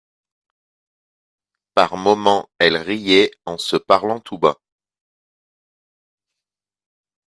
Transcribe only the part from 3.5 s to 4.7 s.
se parlant tout bas.